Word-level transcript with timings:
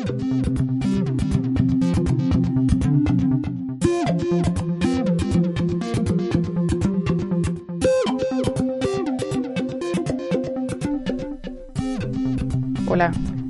Hola, 0.00 0.08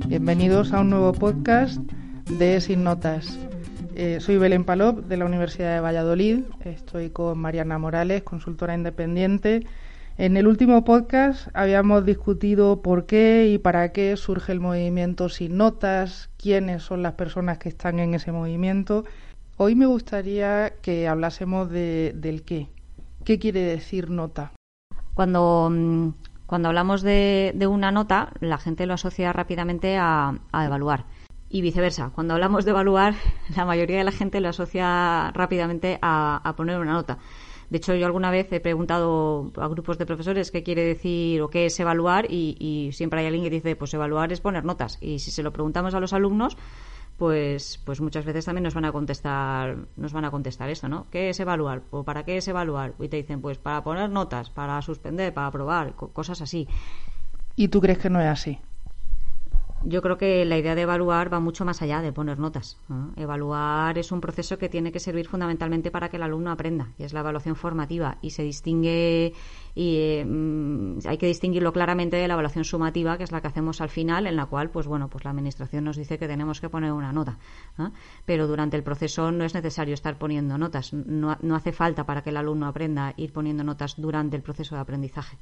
bienvenidos 0.07 0.73
a 0.73 0.81
un 0.81 0.89
nuevo 0.89 1.13
podcast 1.13 1.77
de 2.29 2.59
Sin 2.59 2.83
Notas. 2.83 3.39
Eh, 3.95 4.19
soy 4.19 4.37
Belén 4.37 4.65
Palop 4.65 5.05
de 5.05 5.15
la 5.15 5.23
Universidad 5.25 5.75
de 5.75 5.79
Valladolid. 5.79 6.39
Estoy 6.65 7.11
con 7.11 7.39
Mariana 7.39 7.77
Morales, 7.77 8.23
consultora 8.23 8.75
independiente. 8.75 9.65
En 10.21 10.37
el 10.37 10.45
último 10.45 10.83
podcast 10.83 11.47
habíamos 11.55 12.05
discutido 12.05 12.83
por 12.83 13.07
qué 13.07 13.49
y 13.51 13.57
para 13.57 13.91
qué 13.91 14.15
surge 14.17 14.51
el 14.51 14.59
movimiento 14.59 15.29
Sin 15.29 15.57
Notas, 15.57 16.29
quiénes 16.37 16.83
son 16.83 17.01
las 17.01 17.13
personas 17.13 17.57
que 17.57 17.69
están 17.69 17.97
en 17.97 18.13
ese 18.13 18.31
movimiento. 18.31 19.03
Hoy 19.57 19.73
me 19.73 19.87
gustaría 19.87 20.73
que 20.83 21.07
hablásemos 21.07 21.71
de, 21.71 22.13
del 22.15 22.43
qué. 22.43 22.69
¿Qué 23.25 23.39
quiere 23.39 23.61
decir 23.61 24.11
nota? 24.11 24.51
Cuando 25.15 25.71
mm, 25.71 26.09
cuando 26.45 26.67
hablamos 26.67 27.01
de, 27.01 27.55
una 27.67 27.91
nota, 27.91 28.29
la 28.41 28.59
gente 28.59 28.85
lo 28.85 28.93
asocia 28.93 29.33
rápidamente 29.33 29.97
a, 29.97 30.35
evaluar. 30.53 31.05
Y 31.49 31.61
viceversa, 31.61 32.11
cuando 32.13 32.35
hablamos 32.35 32.63
de 32.63 32.71
evaluar, 32.71 33.15
la 33.55 33.65
mayoría 33.65 33.97
de 33.97 34.03
la 34.03 34.11
gente 34.11 34.39
lo 34.39 34.49
asocia 34.49 35.31
rápidamente 35.31 35.97
a, 36.03 36.53
poner 36.55 36.77
una 36.77 36.93
nota. 36.93 37.17
De 37.71 37.77
hecho, 37.77 37.95
yo 37.95 38.05
alguna 38.05 38.31
vez 38.31 38.51
he 38.51 38.59
preguntado 38.59 39.49
a 39.55 39.69
grupos 39.69 39.97
de 39.97 40.05
profesores 40.05 40.51
qué 40.51 40.61
quiere 40.61 40.83
decir 40.83 41.41
o 41.41 41.49
qué 41.49 41.67
es 41.67 41.79
evaluar 41.79 42.29
y, 42.29 42.89
siempre 42.91 43.21
hay 43.21 43.27
alguien 43.27 43.45
que 43.45 43.49
dice, 43.49 43.77
pues 43.77 43.93
evaluar 43.93 44.33
es 44.33 44.41
poner 44.41 44.65
notas. 44.65 44.97
Y 44.99 45.19
si 45.19 45.31
se 45.31 45.41
lo 45.41 45.53
preguntamos 45.53 45.93
a 45.93 46.01
los 46.01 46.11
alumnos, 46.11 46.57
pues, 47.17 47.79
pues 47.85 48.01
muchas 48.01 48.25
veces 48.25 48.43
también 48.43 48.65
nos 48.65 48.73
van 48.73 48.83
a 48.83 48.91
contestar, 48.91 49.77
nos 49.95 50.11
van 50.11 50.25
a 50.25 50.31
contestar 50.31 50.69
esto, 50.69 50.89
¿no? 50.89 51.07
¿Qué 51.09 51.29
es 51.29 51.39
evaluar? 51.39 51.83
¿O 51.91 52.03
para 52.03 52.25
qué 52.25 52.35
es 52.35 52.47
evaluar? 52.49 52.93
Y 52.99 53.07
te 53.07 53.15
dicen, 53.15 53.39
pues 53.39 53.57
para 53.57 53.81
poner 53.85 54.09
notas, 54.09 54.49
para 54.49 54.81
suspender, 54.81 55.33
para 55.33 55.47
aprobar, 55.47 55.95
cosas 55.95 56.41
así. 56.41 56.67
¿Y 57.55 57.69
tú 57.69 57.79
crees 57.79 57.99
que 57.99 58.09
no 58.09 58.19
es 58.19 58.27
así? 58.27 58.59
Yo 59.83 60.01
creo 60.01 60.17
que 60.17 60.45
la 60.45 60.57
idea 60.57 60.75
de 60.75 60.83
evaluar 60.83 61.33
va 61.33 61.39
mucho 61.39 61.65
más 61.65 61.81
allá 61.81 62.01
de 62.01 62.13
poner 62.13 62.37
notas. 62.37 62.79
Evaluar 63.15 63.97
es 63.97 64.11
un 64.11 64.21
proceso 64.21 64.57
que 64.57 64.69
tiene 64.69 64.91
que 64.91 64.99
servir 64.99 65.27
fundamentalmente 65.27 65.89
para 65.89 66.09
que 66.09 66.17
el 66.17 66.23
alumno 66.23 66.51
aprenda, 66.51 66.89
y 66.99 67.03
es 67.03 67.13
la 67.13 67.21
evaluación 67.21 67.55
formativa, 67.55 68.17
y 68.21 68.29
se 68.29 68.43
distingue, 68.43 69.33
y 69.73 70.21
mm, 70.23 70.99
hay 71.07 71.17
que 71.17 71.25
distinguirlo 71.25 71.73
claramente 71.73 72.17
de 72.17 72.27
la 72.27 72.35
evaluación 72.35 72.63
sumativa, 72.63 73.17
que 73.17 73.23
es 73.23 73.31
la 73.31 73.41
que 73.41 73.47
hacemos 73.47 73.81
al 73.81 73.89
final, 73.89 74.27
en 74.27 74.35
la 74.35 74.45
cual, 74.45 74.69
pues 74.69 74.85
bueno, 74.85 75.09
pues 75.09 75.23
la 75.23 75.31
administración 75.31 75.83
nos 75.83 75.97
dice 75.97 76.19
que 76.19 76.27
tenemos 76.27 76.61
que 76.61 76.69
poner 76.69 76.91
una 76.91 77.11
nota. 77.11 77.39
Pero 78.25 78.47
durante 78.47 78.77
el 78.77 78.83
proceso 78.83 79.31
no 79.31 79.43
es 79.45 79.55
necesario 79.55 79.95
estar 79.95 80.17
poniendo 80.17 80.57
notas. 80.57 80.93
No, 80.93 81.37
no 81.41 81.55
hace 81.55 81.71
falta 81.71 82.05
para 82.05 82.21
que 82.21 82.29
el 82.29 82.37
alumno 82.37 82.67
aprenda 82.67 83.13
ir 83.17 83.33
poniendo 83.33 83.63
notas 83.63 83.95
durante 83.97 84.35
el 84.35 84.43
proceso 84.43 84.75
de 84.75 84.81
aprendizaje. 84.81 85.37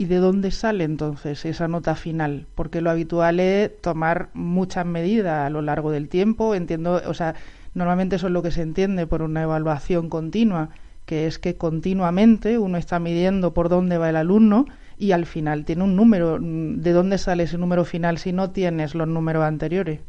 ¿Y 0.00 0.06
de 0.06 0.16
dónde 0.16 0.50
sale 0.50 0.84
entonces 0.84 1.44
esa 1.44 1.68
nota 1.68 1.94
final? 1.94 2.46
Porque 2.54 2.80
lo 2.80 2.88
habitual 2.88 3.38
es 3.38 3.70
tomar 3.82 4.30
muchas 4.32 4.86
medidas 4.86 5.44
a 5.46 5.50
lo 5.50 5.60
largo 5.60 5.90
del 5.90 6.08
tiempo. 6.08 6.54
Entiendo, 6.54 7.02
o 7.06 7.12
sea, 7.12 7.34
normalmente 7.74 8.16
eso 8.16 8.28
es 8.28 8.32
lo 8.32 8.42
que 8.42 8.50
se 8.50 8.62
entiende 8.62 9.06
por 9.06 9.20
una 9.20 9.42
evaluación 9.42 10.08
continua, 10.08 10.70
que 11.04 11.26
es 11.26 11.38
que 11.38 11.58
continuamente 11.58 12.56
uno 12.58 12.78
está 12.78 12.98
midiendo 12.98 13.52
por 13.52 13.68
dónde 13.68 13.98
va 13.98 14.08
el 14.08 14.16
alumno 14.16 14.64
y 14.96 15.12
al 15.12 15.26
final 15.26 15.66
tiene 15.66 15.84
un 15.84 15.96
número. 15.96 16.38
¿De 16.40 16.92
dónde 16.92 17.18
sale 17.18 17.42
ese 17.42 17.58
número 17.58 17.84
final 17.84 18.16
si 18.16 18.32
no 18.32 18.52
tienes 18.52 18.94
los 18.94 19.06
números 19.06 19.44
anteriores? 19.44 20.00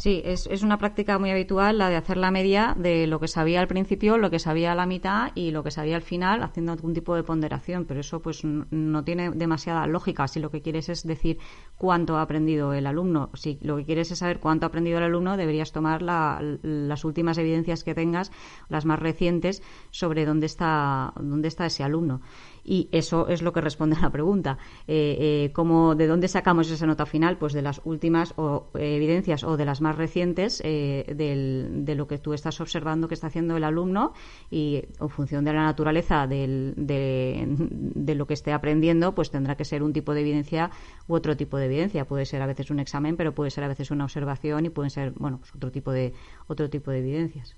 Sí, 0.00 0.22
es, 0.24 0.46
es, 0.46 0.62
una 0.62 0.78
práctica 0.78 1.18
muy 1.18 1.30
habitual 1.30 1.76
la 1.76 1.90
de 1.90 1.96
hacer 1.96 2.16
la 2.16 2.30
media 2.30 2.74
de 2.74 3.06
lo 3.06 3.20
que 3.20 3.28
sabía 3.28 3.60
al 3.60 3.68
principio, 3.68 4.16
lo 4.16 4.30
que 4.30 4.38
sabía 4.38 4.72
a 4.72 4.74
la 4.74 4.86
mitad 4.86 5.30
y 5.34 5.50
lo 5.50 5.62
que 5.62 5.70
sabía 5.70 5.94
al 5.94 6.00
final, 6.00 6.42
haciendo 6.42 6.72
algún 6.72 6.94
tipo 6.94 7.14
de 7.14 7.22
ponderación, 7.22 7.84
pero 7.84 8.00
eso 8.00 8.22
pues 8.22 8.42
no 8.42 9.04
tiene 9.04 9.30
demasiada 9.30 9.86
lógica. 9.86 10.26
Si 10.26 10.40
lo 10.40 10.50
que 10.50 10.62
quieres 10.62 10.88
es 10.88 11.06
decir 11.06 11.36
cuánto 11.76 12.16
ha 12.16 12.22
aprendido 12.22 12.72
el 12.72 12.86
alumno, 12.86 13.28
si 13.34 13.58
lo 13.60 13.76
que 13.76 13.84
quieres 13.84 14.10
es 14.10 14.20
saber 14.20 14.40
cuánto 14.40 14.64
ha 14.64 14.68
aprendido 14.68 14.96
el 14.96 15.04
alumno, 15.04 15.36
deberías 15.36 15.70
tomar 15.70 16.00
las 16.00 17.04
últimas 17.04 17.36
evidencias 17.36 17.84
que 17.84 17.94
tengas, 17.94 18.32
las 18.70 18.86
más 18.86 19.00
recientes, 19.00 19.62
sobre 19.90 20.24
dónde 20.24 20.46
está, 20.46 21.12
dónde 21.20 21.48
está 21.48 21.66
ese 21.66 21.84
alumno 21.84 22.22
y 22.64 22.88
eso 22.92 23.28
es 23.28 23.42
lo 23.42 23.52
que 23.52 23.60
responde 23.60 23.96
a 23.96 24.00
la 24.00 24.10
pregunta. 24.10 24.58
Eh, 24.86 25.50
eh 25.54 25.60
¿De 25.96 26.06
dónde 26.06 26.28
sacamos 26.28 26.70
esa 26.70 26.86
nota 26.86 27.06
final? 27.06 27.36
Pues 27.36 27.52
de 27.52 27.62
las 27.62 27.80
últimas 27.84 28.34
o, 28.36 28.68
eh, 28.74 28.96
evidencias 28.96 29.44
o 29.44 29.56
de 29.56 29.64
las 29.64 29.80
más 29.80 29.96
recientes 29.96 30.60
eh, 30.64 31.04
de 31.06 31.94
lo 31.94 32.06
que 32.06 32.18
tú 32.18 32.32
estás 32.32 32.60
observando 32.60 33.08
que 33.08 33.14
está 33.14 33.28
haciendo 33.28 33.56
el 33.56 33.64
alumno 33.64 34.12
y 34.50 34.82
en 35.00 35.08
función 35.08 35.44
de 35.44 35.52
la 35.52 35.64
naturaleza 35.64 36.26
de, 36.26 36.72
de, 36.76 38.14
lo 38.14 38.26
que 38.26 38.34
esté 38.34 38.52
aprendiendo, 38.52 39.14
pues 39.14 39.30
tendrá 39.30 39.56
que 39.56 39.64
ser 39.64 39.82
un 39.82 39.92
tipo 39.92 40.14
de 40.14 40.20
evidencia 40.20 40.70
u 41.08 41.14
otro 41.14 41.36
tipo 41.36 41.56
de 41.58 41.66
evidencia. 41.66 42.06
Puede 42.06 42.26
ser 42.26 42.42
a 42.42 42.46
veces 42.46 42.70
un 42.70 42.80
examen, 42.80 43.16
pero 43.16 43.34
puede 43.34 43.50
ser 43.50 43.64
a 43.64 43.68
veces 43.68 43.90
una 43.90 44.04
observación 44.04 44.66
y 44.66 44.70
pueden 44.70 44.90
ser, 44.90 45.12
bueno, 45.12 45.38
pues 45.38 45.54
otro 45.54 45.70
tipo 45.70 45.92
de, 45.92 46.12
otro 46.46 46.68
tipo 46.70 46.90
de 46.90 46.98
evidencias. 46.98 47.56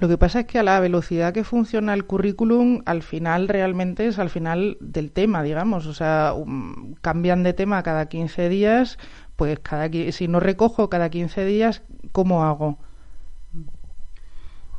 Lo 0.00 0.08
que 0.08 0.16
pasa 0.16 0.40
es 0.40 0.46
que 0.46 0.58
a 0.58 0.62
la 0.62 0.80
velocidad 0.80 1.34
que 1.34 1.44
funciona 1.44 1.92
el 1.92 2.06
currículum, 2.06 2.80
al 2.86 3.02
final 3.02 3.48
realmente 3.48 4.06
es 4.06 4.18
al 4.18 4.30
final 4.30 4.78
del 4.80 5.12
tema, 5.12 5.42
digamos. 5.42 5.86
O 5.86 5.92
sea, 5.92 6.32
um, 6.34 6.94
cambian 7.02 7.42
de 7.42 7.52
tema 7.52 7.82
cada 7.82 8.06
15 8.06 8.48
días, 8.48 8.98
pues 9.36 9.58
cada 9.58 9.90
si 10.12 10.26
no 10.26 10.40
recojo 10.40 10.88
cada 10.88 11.10
15 11.10 11.44
días, 11.44 11.82
¿cómo 12.12 12.44
hago? 12.44 12.78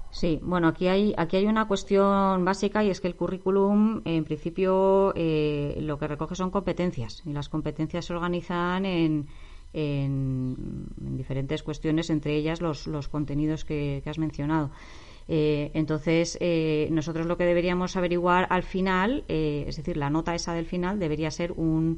Sí, 0.09 0.39
bueno, 0.41 0.67
aquí 0.67 0.87
hay, 0.87 1.13
aquí 1.15 1.37
hay 1.37 1.45
una 1.45 1.67
cuestión 1.67 2.43
básica 2.43 2.83
y 2.83 2.89
es 2.89 2.99
que 2.99 3.07
el 3.07 3.15
currículum, 3.15 4.01
en 4.05 4.25
principio, 4.25 5.13
eh, 5.15 5.77
lo 5.81 5.99
que 5.99 6.07
recoge 6.07 6.33
son 6.33 6.49
competencias 6.49 7.21
y 7.27 7.31
las 7.31 7.47
competencias 7.47 8.05
se 8.05 8.13
organizan 8.13 8.85
en, 8.85 9.27
en, 9.71 10.87
diferentes 11.15 11.61
cuestiones, 11.61 12.09
entre 12.09 12.35
ellas 12.35 12.59
los, 12.59 12.87
los 12.87 13.07
contenidos 13.07 13.63
que 13.63 14.01
has 14.05 14.17
mencionado. 14.17 14.71
Eh, 15.27 15.71
entonces, 15.73 16.37
eh, 16.41 16.87
nosotros 16.91 17.25
lo 17.25 17.37
que 17.37 17.45
deberíamos 17.45 17.95
averiguar 17.95 18.47
al 18.49 18.63
final, 18.63 19.23
eh, 19.27 19.65
es 19.67 19.77
decir, 19.77 19.97
la 19.97 20.09
nota 20.09 20.35
esa 20.35 20.53
del 20.53 20.65
final 20.65 20.99
debería 20.99 21.31
ser 21.31 21.53
una, 21.53 21.97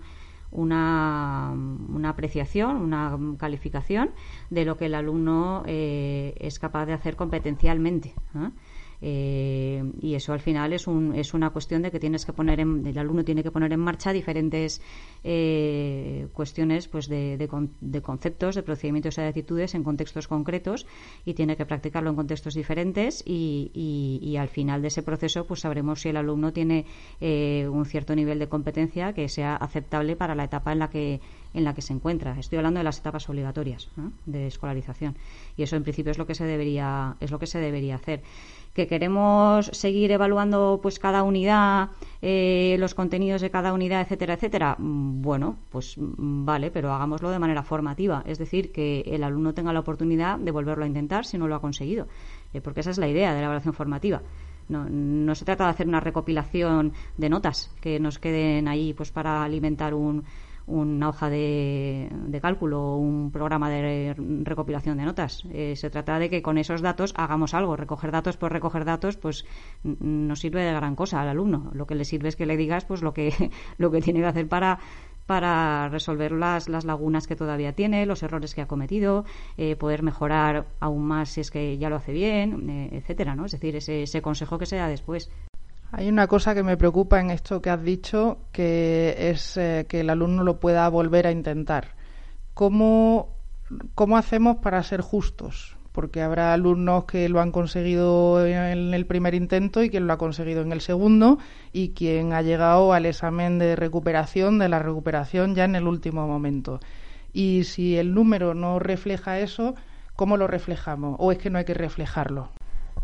una, 0.51 2.09
apreciación, 2.09 2.77
una 2.77 3.17
calificación 3.37 4.11
de 4.49 4.65
lo 4.65 4.77
que 4.77 4.85
el 4.85 4.95
alumno 4.95 5.63
es 5.65 6.59
capaz 6.59 6.85
de 6.85 6.93
hacer 6.93 7.15
competencialmente. 7.15 8.13
Eh, 9.05 9.83
y 9.99 10.15
eso 10.15 10.31
al 10.31 10.39
final 10.39 10.71
es, 10.71 10.87
un, 10.87 11.13
es 11.13 11.33
una 11.33 11.49
cuestión 11.49 11.81
de 11.81 11.91
que 11.91 11.99
tienes 11.99 12.25
que 12.25 12.31
poner 12.31 12.61
en, 12.61 12.87
el 12.87 12.97
alumno 12.97 13.25
tiene 13.25 13.43
que 13.43 13.51
poner 13.51 13.73
en 13.73 13.81
marcha 13.81 14.13
diferentes 14.13 14.81
eh, 15.25 16.29
cuestiones 16.31 16.87
pues 16.87 17.09
de, 17.09 17.37
de, 17.37 18.01
conceptos, 18.01 18.55
de 18.55 18.63
procedimientos 18.63 19.17
y 19.17 19.21
de 19.21 19.27
actitudes 19.27 19.75
en 19.75 19.83
contextos 19.83 20.29
concretos 20.29 20.87
y 21.25 21.33
tiene 21.33 21.57
que 21.57 21.65
practicarlo 21.65 22.11
en 22.11 22.15
contextos 22.15 22.53
diferentes 22.53 23.21
y, 23.27 24.37
al 24.39 24.47
final 24.47 24.81
de 24.81 24.87
ese 24.87 25.03
proceso 25.03 25.45
pues 25.45 25.59
sabremos 25.59 25.99
si 26.01 26.09
el 26.09 26.15
alumno 26.15 26.53
tiene 26.53 26.85
eh, 27.19 27.67
un 27.69 27.85
cierto 27.85 28.15
nivel 28.15 28.39
de 28.39 28.47
competencia 28.47 29.11
que 29.11 29.27
sea 29.27 29.57
aceptable 29.57 30.15
para 30.15 30.33
la 30.33 30.45
etapa 30.45 30.71
en 30.71 30.79
la 30.79 30.89
que 30.89 31.19
en 31.53 31.63
la 31.63 31.75
que 31.75 31.81
se 31.81 31.93
encuentra. 31.93 32.37
Estoy 32.39 32.57
hablando 32.57 32.79
de 32.79 32.83
las 32.83 32.97
etapas 32.97 33.29
obligatorias 33.29 33.89
de 34.25 34.47
escolarización 34.47 35.15
y 35.57 35.63
eso 35.63 35.75
en 35.75 35.83
principio 35.83 36.11
es 36.11 36.17
lo 36.17 36.25
que 36.25 36.35
se 36.35 36.45
debería 36.45 37.15
es 37.19 37.31
lo 37.31 37.39
que 37.39 37.47
se 37.47 37.59
debería 37.59 37.95
hacer 37.95 38.23
que 38.73 38.87
queremos 38.87 39.67
seguir 39.67 40.11
evaluando 40.11 40.79
pues 40.81 40.99
cada 40.99 41.23
unidad, 41.23 41.89
eh, 42.21 42.75
los 42.79 42.95
contenidos 42.95 43.41
de 43.41 43.51
cada 43.51 43.71
unidad, 43.71 44.01
etcétera, 44.01 44.33
etcétera, 44.33 44.75
mm, 44.77 45.21
bueno, 45.21 45.57
pues 45.69 45.95
mm, 45.97 46.45
vale, 46.45 46.71
pero 46.71 46.91
hagámoslo 46.91 47.29
de 47.29 47.39
manera 47.39 47.63
formativa, 47.63 48.23
es 48.25 48.39
decir, 48.39 48.71
que 48.71 49.01
el 49.01 49.23
alumno 49.23 49.53
tenga 49.53 49.73
la 49.73 49.79
oportunidad 49.79 50.39
de 50.39 50.51
volverlo 50.51 50.85
a 50.85 50.87
intentar 50.87 51.25
si 51.25 51.37
no 51.37 51.47
lo 51.47 51.55
ha 51.55 51.61
conseguido, 51.61 52.07
eh, 52.53 52.61
porque 52.61 52.79
esa 52.79 52.89
es 52.89 52.97
la 52.97 53.07
idea 53.07 53.33
de 53.33 53.39
la 53.39 53.45
evaluación 53.45 53.75
formativa. 53.75 54.21
No, 54.69 54.87
no 54.89 55.35
se 55.35 55.43
trata 55.43 55.65
de 55.65 55.71
hacer 55.71 55.87
una 55.87 55.99
recopilación 55.99 56.93
de 57.17 57.29
notas 57.29 57.69
que 57.81 57.99
nos 57.99 58.17
queden 58.17 58.69
ahí 58.69 58.93
pues 58.93 59.11
para 59.11 59.43
alimentar 59.43 59.93
un, 59.93 60.23
una 60.65 61.09
hoja 61.09 61.29
de, 61.29 62.09
cálculo 62.41 62.81
o 62.81 62.97
un 62.97 63.31
programa 63.31 63.69
de 63.69 64.15
recopilación 64.43 64.97
de 64.97 65.05
notas. 65.05 65.43
Eh, 65.51 65.75
se 65.75 65.89
trata 65.89 66.19
de 66.19 66.29
que 66.29 66.41
con 66.41 66.57
esos 66.57 66.81
datos 66.81 67.13
hagamos 67.15 67.53
algo. 67.53 67.75
Recoger 67.75 68.11
datos 68.11 68.37
por 68.37 68.51
recoger 68.51 68.85
datos, 68.85 69.17
pues 69.17 69.45
no 69.83 70.35
sirve 70.35 70.61
de 70.63 70.73
gran 70.73 70.95
cosa 70.95 71.21
al 71.21 71.29
alumno. 71.29 71.71
Lo 71.73 71.87
que 71.87 71.95
le 71.95 72.05
sirve 72.05 72.29
es 72.29 72.35
que 72.35 72.45
le 72.45 72.57
digas 72.57 72.85
pues 72.85 73.01
lo 73.01 73.13
que, 73.13 73.33
lo 73.77 73.91
que 73.91 74.01
tiene 74.01 74.19
que 74.19 74.25
hacer 74.25 74.47
para 74.47 74.79
para 75.25 75.87
resolver 75.89 76.31
las, 76.31 76.67
las 76.67 76.83
lagunas 76.83 77.27
que 77.27 77.35
todavía 77.35 77.73
tiene, 77.73 78.05
los 78.05 78.23
errores 78.23 78.53
que 78.53 78.61
ha 78.61 78.67
cometido, 78.67 79.25
eh, 79.57 79.75
poder 79.75 80.03
mejorar 80.03 80.67
aún 80.79 81.05
más 81.05 81.29
si 81.29 81.41
es 81.41 81.51
que 81.51 81.77
ya 81.77 81.89
lo 81.89 81.95
hace 81.95 82.11
bien, 82.11 82.69
eh, 82.69 82.89
etcétera, 82.91 83.35
¿no? 83.35 83.45
Es 83.45 83.53
decir, 83.53 83.75
ese, 83.75 84.03
ese 84.03 84.21
consejo 84.21 84.57
que 84.57 84.65
se 84.65 84.75
da 84.75 84.87
después. 84.87 85.31
Hay 85.95 86.09
una 86.09 86.25
cosa 86.25 86.55
que 86.55 86.63
me 86.63 86.75
preocupa 86.75 87.19
en 87.19 87.29
esto 87.29 87.61
que 87.61 87.69
has 87.69 87.83
dicho, 87.83 88.39
que 88.51 89.15
es 89.29 89.57
eh, 89.57 89.85
que 89.87 89.99
el 89.99 90.09
alumno 90.09 90.43
lo 90.43 90.59
pueda 90.59 90.89
volver 90.89 91.27
a 91.27 91.31
intentar. 91.31 91.89
¿Cómo, 92.55 93.35
¿Cómo 93.93 94.17
hacemos 94.17 94.57
para 94.57 94.81
ser 94.81 95.01
justos? 95.01 95.77
Porque 95.91 96.23
habrá 96.23 96.51
alumnos 96.51 97.05
que 97.05 97.29
lo 97.29 97.41
han 97.41 97.51
conseguido 97.51 98.43
en 98.43 98.91
el 98.91 99.05
primer 99.05 99.35
intento 99.35 99.83
y 99.83 99.91
quien 99.91 100.07
lo 100.07 100.13
ha 100.13 100.17
conseguido 100.17 100.63
en 100.63 100.71
el 100.71 100.81
segundo 100.81 101.37
y 101.71 101.89
quien 101.89 102.33
ha 102.33 102.41
llegado 102.41 102.91
al 102.91 103.05
examen 103.05 103.59
de 103.59 103.75
recuperación, 103.75 104.57
de 104.57 104.69
la 104.69 104.79
recuperación 104.79 105.53
ya 105.53 105.65
en 105.65 105.75
el 105.75 105.87
último 105.87 106.25
momento. 106.25 106.79
Y 107.33 107.65
si 107.65 107.97
el 107.97 108.15
número 108.15 108.55
no 108.55 108.79
refleja 108.79 109.37
eso, 109.37 109.75
¿cómo 110.15 110.37
lo 110.37 110.47
reflejamos? 110.47 111.17
¿O 111.19 111.31
es 111.31 111.37
que 111.37 111.51
no 111.51 111.59
hay 111.59 111.65
que 111.65 111.75
reflejarlo? 111.75 112.49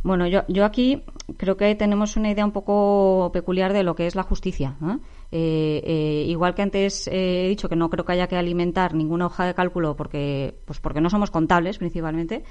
Bueno, 0.03 0.27
yo, 0.27 0.43
yo 0.47 0.65
aquí 0.65 1.03
creo 1.37 1.57
que 1.57 1.75
tenemos 1.75 2.15
una 2.15 2.31
idea 2.31 2.45
un 2.45 2.51
poco 2.51 3.31
peculiar 3.33 3.73
de 3.73 3.83
lo 3.83 3.95
que 3.95 4.07
es 4.07 4.15
la 4.15 4.23
justicia. 4.23 4.75
Eh, 5.31 5.81
eh, 5.85 6.25
igual 6.27 6.55
que 6.55 6.61
antes 6.61 7.07
he 7.07 7.47
dicho 7.49 7.69
que 7.69 7.75
no 7.75 7.89
creo 7.89 8.05
que 8.05 8.13
haya 8.13 8.27
que 8.27 8.37
alimentar 8.37 8.93
ninguna 8.95 9.27
hoja 9.27 9.45
de 9.45 9.53
cálculo 9.53 9.95
porque, 9.95 10.55
pues 10.65 10.79
porque 10.79 11.01
no 11.01 11.09
somos 11.09 11.31
contables 11.31 11.77
principalmente, 11.77 12.43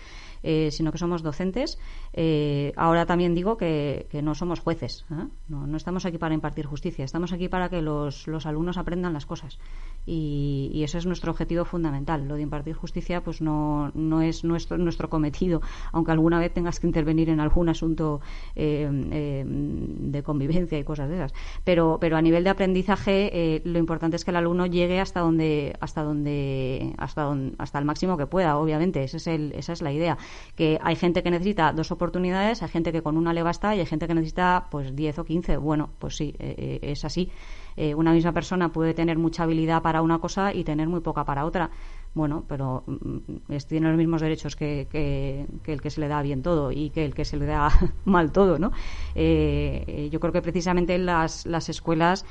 eh, 0.42 0.70
sino 0.70 0.92
que 0.92 0.98
somos 0.98 1.22
docentes. 1.22 1.78
Eh, 2.12 2.72
ahora 2.76 3.06
también 3.06 3.34
digo 3.34 3.56
que, 3.56 4.06
no 4.22 4.34
somos 4.34 4.60
jueces. 4.60 5.04
¿eh? 5.10 5.26
No, 5.48 5.76
estamos 5.76 6.06
aquí 6.06 6.18
para 6.18 6.34
impartir 6.34 6.66
justicia, 6.66 7.04
estamos 7.04 7.32
aquí 7.32 7.48
para 7.48 7.68
que 7.68 7.82
los, 7.82 8.26
alumnos 8.46 8.78
aprendan 8.78 9.12
las 9.12 9.26
cosas. 9.26 9.58
Y, 10.06 10.70
y, 10.72 10.84
ese 10.84 10.98
es 10.98 11.06
nuestro 11.06 11.30
objetivo 11.32 11.64
fundamental. 11.64 12.26
Lo 12.26 12.36
de 12.36 12.42
impartir 12.42 12.74
justicia 12.74 13.22
pues 13.22 13.40
no, 13.40 13.90
no 13.94 14.22
es 14.22 14.44
nuestro, 14.44 14.78
nuestro 14.78 15.10
cometido, 15.10 15.60
aunque 15.92 16.12
alguna 16.12 16.38
vez 16.38 16.52
tengas 16.52 16.80
que 16.80 16.86
intervenir 16.86 17.28
en 17.28 17.40
algún 17.40 17.68
asunto 17.68 18.20
de 18.54 20.22
convivencia 20.24 20.78
y 20.78 20.84
cosas 20.84 21.08
de 21.08 21.16
esas. 21.16 21.34
Pero, 21.64 21.98
pero 22.00 22.16
a 22.16 22.22
nivel 22.22 22.44
de 22.44 22.50
aprendizaje, 22.50 23.62
lo 23.64 23.78
importante 23.78 24.16
es 24.16 24.24
que 24.24 24.30
el 24.30 24.36
alumno 24.36 24.66
llegue 24.66 25.00
hasta 25.00 25.20
donde, 25.20 25.76
hasta 25.80 26.02
donde, 26.02 26.94
hasta 26.96 27.28
hasta 27.58 27.78
el 27.78 27.84
máximo 27.84 28.16
que 28.16 28.26
pueda, 28.26 28.56
obviamente. 28.58 29.02
Ese 29.02 29.18
es 29.18 29.26
el, 29.26 29.52
esa 29.52 29.72
es 29.72 29.82
la 29.82 29.92
idea 29.92 30.18
que 30.58 30.76
hay 30.82 30.96
gente 30.96 31.22
que 31.22 31.30
necesita 31.30 31.72
dos 31.72 31.92
oportunidades, 31.92 32.64
hay 32.64 32.68
gente 32.68 32.90
que 32.90 33.00
con 33.00 33.16
una 33.16 33.32
le 33.32 33.44
basta 33.44 33.76
y 33.76 33.78
hay 33.78 33.86
gente 33.86 34.08
que 34.08 34.14
necesita 34.14 34.66
pues 34.68 34.96
10 34.96 35.20
o 35.20 35.24
15. 35.24 35.56
Bueno, 35.56 35.90
pues 36.00 36.16
sí, 36.16 36.34
eh, 36.40 36.54
eh, 36.58 36.78
es 36.82 37.04
así. 37.04 37.30
Eh, 37.76 37.94
una 37.94 38.12
misma 38.12 38.32
persona 38.32 38.70
puede 38.70 38.92
tener 38.92 39.18
mucha 39.18 39.44
habilidad 39.44 39.82
para 39.82 40.02
una 40.02 40.18
cosa 40.18 40.52
y 40.52 40.64
tener 40.64 40.88
muy 40.88 40.98
poca 40.98 41.24
para 41.24 41.44
otra. 41.44 41.70
Bueno, 42.12 42.42
pero 42.48 42.82
mm, 42.88 43.54
tiene 43.68 43.88
los 43.88 43.96
mismos 43.96 44.20
derechos 44.20 44.56
que, 44.56 44.88
el 45.64 45.80
que 45.80 45.90
se 45.90 46.00
le 46.00 46.08
da 46.08 46.22
bien 46.22 46.42
todo 46.42 46.72
y 46.72 46.90
que 46.90 47.04
el 47.04 47.14
que 47.14 47.24
se 47.24 47.36
le 47.36 47.46
da 47.46 47.70
mal 48.04 48.32
todo, 48.32 48.58
¿no? 48.58 48.72
yo 49.14 50.20
creo 50.20 50.32
que 50.32 50.42
precisamente 50.42 50.96
en 50.96 51.06
las, 51.06 51.46
las 51.46 51.68
escuelas 51.68 52.24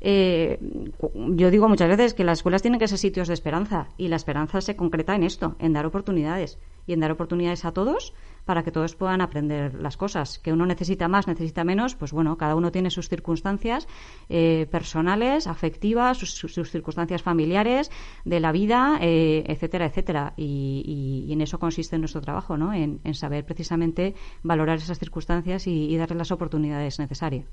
yo 0.00 1.50
digo 1.50 1.68
muchas 1.68 1.88
veces 1.88 2.14
que 2.14 2.24
las 2.24 2.38
escuelas 2.38 2.62
tienen 2.62 2.78
que 2.78 2.88
ser 2.88 2.98
sitios 2.98 3.28
de 3.28 3.34
esperanza 3.34 3.88
y 3.96 4.08
la 4.08 4.16
esperanza 4.16 4.60
se 4.60 4.76
concreta 4.76 5.14
en 5.14 5.22
esto, 5.22 5.56
en 5.58 5.72
dar 5.72 5.86
oportunidades 5.86 6.58
y 6.86 6.92
en 6.92 7.00
dar 7.00 7.10
oportunidades 7.12 7.64
a 7.64 7.72
todos 7.72 8.14
para 8.44 8.62
que 8.62 8.72
todos 8.72 8.96
puedan 8.96 9.20
aprender 9.20 9.74
las 9.74 9.96
cosas. 9.96 10.38
Que 10.38 10.52
uno 10.52 10.66
necesita 10.66 11.08
más, 11.08 11.26
necesita 11.26 11.64
menos, 11.64 11.94
pues 11.94 12.12
bueno, 12.12 12.36
cada 12.36 12.56
uno 12.56 12.72
tiene 12.72 12.90
sus 12.90 13.08
circunstancias 13.08 13.86
eh, 14.28 14.66
personales, 14.70 15.46
afectivas, 15.46 16.18
sus, 16.18 16.70
circunstancias 16.70 17.22
familiares, 17.22 17.90
de 18.24 18.40
la 18.40 18.52
vida, 18.52 18.98
eh, 19.00 19.44
etcétera, 19.46 19.86
etcétera. 19.86 20.34
Y, 20.36 21.28
en 21.32 21.40
eso 21.40 21.58
consiste 21.58 21.98
nuestro 21.98 22.20
trabajo, 22.20 22.56
¿no? 22.56 22.72
En, 22.72 23.00
saber 23.14 23.44
precisamente 23.44 24.14
valorar 24.42 24.78
esas 24.78 24.98
circunstancias 24.98 25.66
y, 25.66 25.92
y 25.92 25.96
darles 25.96 26.18
las 26.18 26.32
oportunidades 26.32 26.98
necesarias. 26.98 27.46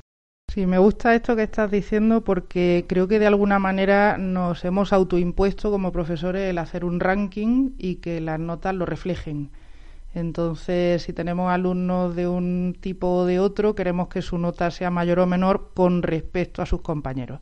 Sí, 0.59 0.65
me 0.65 0.77
gusta 0.77 1.15
esto 1.15 1.37
que 1.37 1.43
estás 1.43 1.71
diciendo 1.71 2.21
porque 2.25 2.83
creo 2.85 3.07
que 3.07 3.17
de 3.17 3.27
alguna 3.27 3.59
manera 3.59 4.17
nos 4.17 4.65
hemos 4.65 4.91
autoimpuesto 4.91 5.71
como 5.71 5.93
profesores 5.93 6.49
el 6.49 6.57
hacer 6.57 6.83
un 6.83 6.99
ranking 6.99 7.69
y 7.77 7.95
que 7.95 8.19
las 8.19 8.41
notas 8.41 8.75
lo 8.75 8.85
reflejen. 8.85 9.51
Entonces, 10.13 11.01
si 11.03 11.13
tenemos 11.13 11.49
alumnos 11.49 12.13
de 12.13 12.27
un 12.27 12.75
tipo 12.77 13.07
o 13.07 13.25
de 13.25 13.39
otro, 13.39 13.73
queremos 13.73 14.09
que 14.09 14.21
su 14.21 14.37
nota 14.37 14.69
sea 14.69 14.91
mayor 14.91 15.19
o 15.19 15.27
menor 15.27 15.71
con 15.73 16.03
respecto 16.03 16.61
a 16.61 16.65
sus 16.65 16.81
compañeros. 16.81 17.39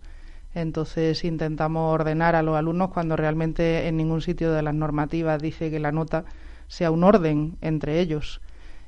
Entonces, 0.54 1.24
intentamos 1.24 1.92
ordenar 1.92 2.36
a 2.36 2.44
los 2.44 2.56
alumnos 2.56 2.92
cuando 2.92 3.16
realmente 3.16 3.88
en 3.88 3.98
ningún 3.98 4.22
sitio 4.22 4.52
de 4.52 4.62
las 4.62 4.76
normativas 4.76 5.42
dice 5.42 5.72
que 5.72 5.80
la 5.80 5.92
nota 5.92 6.26
sea 6.68 6.92
un 6.92 7.04
orden 7.04 7.58
entre 7.62 8.00
ellos. 8.00 8.42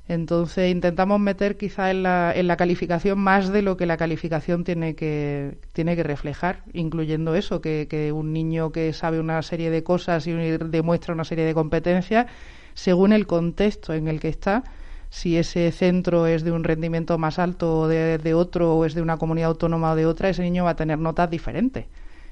Entonces 0.09 0.71
intentamos 0.71 1.19
meter 1.19 1.55
quizá 1.55 1.91
en 1.91 2.01
la, 2.01 2.33
en 2.35 2.47
la 2.47 2.57
calificación 2.57 3.19
más 3.19 3.49
de 3.49 3.61
lo 3.61 3.77
que 3.77 3.85
la 3.85 3.95
calificación 3.95 4.63
tiene 4.63 4.95
que, 4.95 5.59
tiene 5.71 5.95
que 5.95 6.01
reflejar, 6.01 6.63
incluyendo 6.73 7.35
eso, 7.35 7.61
que, 7.61 7.85
que 7.87 8.11
un 8.11 8.33
niño 8.33 8.71
que 8.71 8.91
sabe 8.91 9.19
una 9.19 9.39
serie 9.43 9.69
de 9.69 9.83
cosas 9.83 10.25
y 10.25 10.31
demuestra 10.31 11.13
una 11.13 11.25
serie 11.25 11.45
de 11.45 11.53
competencias, 11.53 12.25
según 12.73 13.13
el 13.13 13.27
contexto 13.27 13.93
en 13.93 14.07
el 14.07 14.19
que 14.19 14.29
está, 14.29 14.63
si 15.11 15.37
ese 15.37 15.71
centro 15.71 16.25
es 16.25 16.43
de 16.43 16.53
un 16.53 16.63
rendimiento 16.63 17.19
más 17.19 17.37
alto 17.37 17.81
o 17.81 17.87
de, 17.87 18.33
otro, 18.33 18.77
o 18.77 18.85
es 18.85 18.95
de 18.95 19.03
una 19.03 19.17
comunidad 19.17 19.49
autónoma 19.49 19.91
o 19.91 19.95
de 19.95 20.07
otra, 20.07 20.29
ese 20.29 20.41
niño 20.41 20.63
va 20.63 20.71
a 20.71 20.75
tener 20.75 20.97
notas 20.97 21.29
diferentes. 21.29 21.85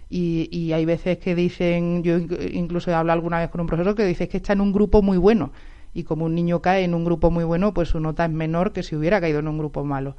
Y, 0.10 0.50
y 0.52 0.74
hay 0.74 0.86
veces 0.86 1.20
que 1.20 1.36
dicen, 1.36 2.02
yo 2.02 2.18
incluso 2.18 2.90
he 2.90 2.96
hablado 2.96 3.18
alguna 3.18 3.38
vez 3.38 3.52
con 3.52 3.62
un 3.62 3.68
profesor 3.68 3.94
que 3.94 4.06
dice 4.06 4.28
que 4.28 4.38
está 4.38 4.54
en 4.54 4.62
un 4.62 4.74
grupo 4.74 5.04
muy 5.04 5.20
bueno 5.20 5.52
y 5.98 6.04
como 6.04 6.26
un 6.26 6.36
niño 6.36 6.62
cae 6.62 6.84
en 6.84 6.94
un 6.94 7.04
grupo 7.04 7.32
muy 7.32 7.44
bueno, 7.44 7.74
pues 7.74 7.90
su 7.90 8.00
nota 8.00 8.26
es 8.26 8.32
menor 8.32 8.72
que 8.72 8.84
si 8.84 8.96
hubiera 8.96 9.20
caído 9.20 9.40
en 9.40 9.48
un 9.48 9.58
grupo 9.58 9.84
malo. 9.84 10.16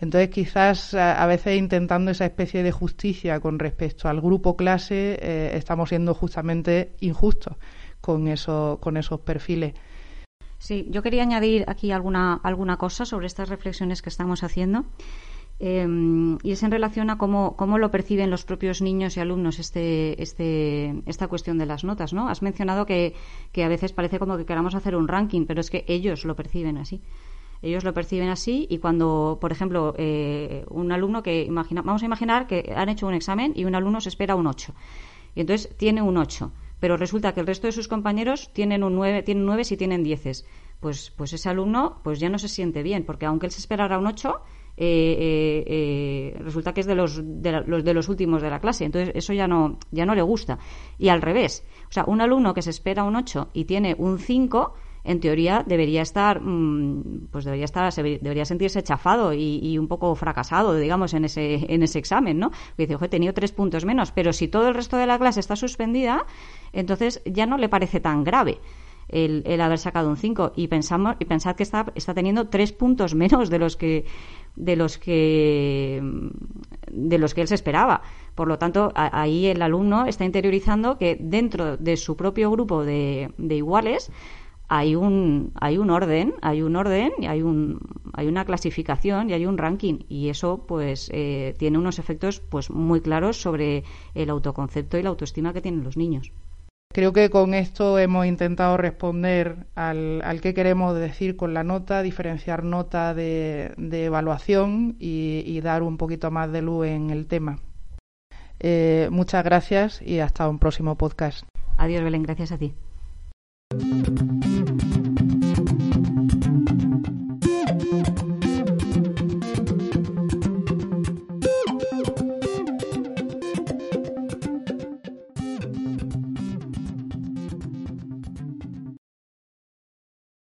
Entonces, 0.00 0.30
quizás 0.30 0.94
a, 0.94 1.26
veces 1.26 1.58
intentando 1.58 2.10
esa 2.10 2.24
especie 2.24 2.62
de 2.62 2.72
justicia 2.72 3.38
con 3.38 3.58
respecto 3.58 4.08
al 4.08 4.22
grupo 4.22 4.56
clase, 4.56 5.18
eh, 5.20 5.50
estamos 5.56 5.90
siendo 5.90 6.14
justamente 6.14 6.94
injustos 7.00 7.54
con, 8.00 8.28
eso, 8.28 8.78
con 8.80 8.96
esos 8.96 9.20
perfiles. 9.20 9.74
Sí, 10.56 10.86
yo 10.88 11.02
quería 11.02 11.22
añadir 11.22 11.66
aquí 11.68 11.92
alguna, 11.92 12.40
alguna 12.42 12.78
cosa 12.78 13.04
sobre 13.04 13.26
estas 13.26 13.50
reflexiones 13.50 14.00
que 14.00 14.08
estamos 14.08 14.42
haciendo. 14.42 14.86
Em, 15.62 16.38
y 16.42 16.52
es 16.52 16.62
en 16.62 16.70
relación 16.70 17.10
a 17.10 17.18
cómo, 17.18 17.54
cómo, 17.54 17.76
lo 17.76 17.90
perciben 17.90 18.30
los 18.30 18.44
propios 18.44 18.80
niños 18.80 19.18
y 19.18 19.20
alumnos 19.20 19.58
este, 19.58 20.20
este, 20.22 21.02
esta 21.04 21.28
cuestión 21.28 21.58
de 21.58 21.66
las 21.66 21.84
notas. 21.84 22.14
¿no? 22.14 22.28
Has 22.28 22.40
mencionado 22.40 22.86
que, 22.86 23.14
que, 23.52 23.62
a 23.62 23.68
veces 23.68 23.92
parece 23.92 24.18
como 24.18 24.38
que 24.38 24.46
queramos 24.46 24.74
hacer 24.74 24.96
un 24.96 25.06
ranking, 25.06 25.44
pero 25.44 25.60
es 25.60 25.68
que 25.68 25.84
ellos 25.86 26.24
lo 26.24 26.34
perciben 26.34 26.78
así. 26.78 27.02
Ellos 27.60 27.84
lo 27.84 27.92
perciben 27.92 28.30
así 28.30 28.66
y 28.70 28.78
cuando, 28.78 29.36
por 29.38 29.52
ejemplo, 29.52 29.94
eh, 29.98 30.64
un 30.70 30.92
alumno 30.92 31.22
que 31.22 31.44
imagina, 31.44 31.82
vamos 31.82 32.02
a 32.02 32.06
imaginar 32.06 32.46
que 32.46 32.72
han 32.74 32.88
hecho 32.88 33.06
un 33.06 33.12
examen 33.12 33.52
y 33.54 33.66
un 33.66 33.74
alumno 33.74 34.00
se 34.00 34.08
espera 34.08 34.34
un 34.34 34.46
8. 34.46 34.72
Y 35.34 35.40
entonces 35.42 35.76
tiene 35.76 36.00
un 36.00 36.16
8, 36.16 36.50
pero 36.80 36.96
resulta 36.96 37.34
que 37.34 37.40
el 37.40 37.46
resto 37.46 37.66
de 37.66 37.72
sus 37.72 37.86
compañeros 37.86 38.50
tienen 38.54 38.82
un 38.82 38.94
9, 38.94 39.22
tienen 39.24 39.44
9 39.44 39.62
y 39.70 39.76
tienen 39.76 40.02
10. 40.02 40.46
Pues, 40.80 41.10
pues 41.10 41.34
ese 41.34 41.50
alumno 41.50 42.00
pues 42.02 42.18
ya 42.18 42.30
no 42.30 42.38
se 42.38 42.48
siente 42.48 42.82
bien, 42.82 43.04
porque 43.04 43.26
aunque 43.26 43.44
él 43.44 43.52
se 43.52 43.60
esperara 43.60 43.98
un 43.98 44.06
8, 44.06 44.40
eh, 44.82 44.86
eh, 44.86 45.64
eh, 45.66 46.38
resulta 46.42 46.72
que 46.72 46.80
es 46.80 46.86
de 46.86 46.94
los, 46.94 47.20
de, 47.22 47.52
los, 47.66 47.84
de 47.84 47.92
los 47.92 48.08
últimos 48.08 48.40
de 48.40 48.48
la 48.48 48.60
clase. 48.60 48.86
Entonces, 48.86 49.12
eso 49.14 49.34
ya 49.34 49.46
no, 49.46 49.78
ya 49.90 50.06
no 50.06 50.14
le 50.14 50.22
gusta. 50.22 50.58
Y 50.98 51.10
al 51.10 51.20
revés. 51.20 51.66
O 51.90 51.92
sea, 51.92 52.04
un 52.06 52.22
alumno 52.22 52.54
que 52.54 52.62
se 52.62 52.70
espera 52.70 53.04
un 53.04 53.14
8 53.14 53.50
y 53.52 53.66
tiene 53.66 53.94
un 53.98 54.18
5, 54.18 54.72
en 55.04 55.20
teoría 55.20 55.62
debería 55.66 56.00
estar, 56.00 56.40
mm, 56.40 57.28
pues 57.30 57.44
debería 57.44 57.66
estar, 57.66 57.92
debería 57.92 58.46
sentirse 58.46 58.82
chafado 58.82 59.34
y, 59.34 59.76
un 59.76 59.86
poco 59.86 60.14
fracasado, 60.14 60.74
digamos, 60.74 61.12
en 61.12 61.26
ese, 61.26 61.66
en 61.68 61.82
ese 61.82 61.98
examen, 61.98 62.38
¿no? 62.38 62.48
Porque 62.48 62.86
dice, 62.86 62.94
oye, 62.94 63.04
he 63.04 63.08
tenido 63.10 63.34
tres 63.34 63.52
puntos 63.52 63.84
menos, 63.84 64.12
pero 64.12 64.32
si 64.32 64.48
todo 64.48 64.68
el 64.68 64.74
resto 64.74 64.96
de 64.96 65.06
la 65.06 65.18
clase 65.18 65.40
está 65.40 65.56
suspendida, 65.56 66.24
entonces 66.72 67.20
ya 67.26 67.44
no 67.44 67.58
le 67.58 67.68
parece 67.68 68.00
tan 68.00 68.24
grave 68.24 68.60
el, 69.10 69.42
el 69.46 69.60
haber 69.60 69.78
sacado 69.78 70.08
un 70.08 70.16
5 70.16 70.52
y 70.56 70.68
pensamos 70.68 71.16
y 71.18 71.24
pensad 71.24 71.56
que 71.56 71.62
está, 71.62 71.86
está 71.94 72.14
teniendo 72.14 72.48
tres 72.48 72.72
puntos 72.72 73.14
menos 73.14 73.50
de 73.50 73.58
los 73.58 73.76
que 73.76 74.04
de 74.60 74.76
los 74.76 74.98
que 74.98 76.02
de 76.92 77.18
los 77.18 77.34
que 77.34 77.40
él 77.40 77.48
se 77.48 77.54
esperaba. 77.54 78.02
Por 78.34 78.48
lo 78.48 78.58
tanto, 78.58 78.92
ahí 78.94 79.46
el 79.46 79.62
alumno 79.62 80.06
está 80.06 80.24
interiorizando 80.24 80.98
que 80.98 81.16
dentro 81.20 81.76
de 81.76 81.96
su 81.96 82.16
propio 82.16 82.50
grupo 82.50 82.84
de, 82.84 83.32
de 83.38 83.56
iguales 83.56 84.10
hay 84.68 84.94
un 84.94 85.50
hay 85.60 85.78
un 85.78 85.90
orden 85.90 86.34
hay 86.42 86.62
un 86.62 86.76
orden 86.76 87.12
y 87.18 87.26
hay 87.26 87.42
un 87.42 87.80
hay 88.12 88.28
una 88.28 88.44
clasificación 88.44 89.28
y 89.28 89.32
hay 89.32 89.44
un 89.44 89.58
ranking 89.58 90.04
y 90.08 90.28
eso 90.28 90.64
pues 90.68 91.10
eh, 91.12 91.56
tiene 91.58 91.76
unos 91.76 91.98
efectos 91.98 92.38
pues 92.38 92.70
muy 92.70 93.00
claros 93.00 93.40
sobre 93.42 93.82
el 94.14 94.30
autoconcepto 94.30 94.96
y 94.96 95.02
la 95.02 95.08
autoestima 95.08 95.52
que 95.52 95.60
tienen 95.60 95.82
los 95.82 95.96
niños 95.96 96.32
Creo 96.92 97.12
que 97.12 97.30
con 97.30 97.54
esto 97.54 98.00
hemos 98.00 98.26
intentado 98.26 98.76
responder 98.76 99.66
al, 99.76 100.22
al 100.22 100.40
qué 100.40 100.54
queremos 100.54 100.98
decir 100.98 101.36
con 101.36 101.54
la 101.54 101.62
nota, 101.62 102.02
diferenciar 102.02 102.64
nota 102.64 103.14
de, 103.14 103.74
evaluación 103.78 104.96
y, 104.98 105.60
dar 105.60 105.84
un 105.84 105.96
poquito 105.98 106.32
más 106.32 106.50
de 106.50 106.62
luz 106.62 106.88
en 106.88 107.10
el 107.10 107.26
tema. 107.26 107.60
Eh, 108.58 109.08
muchas 109.12 109.44
gracias 109.44 110.02
y 110.02 110.18
hasta 110.18 110.48
un 110.48 110.58
próximo 110.58 110.96
podcast. 110.96 111.44
Adiós, 111.78 112.02
Belén. 112.02 112.24
Gracias 112.24 112.50
a 112.50 112.58
ti. 112.58 112.74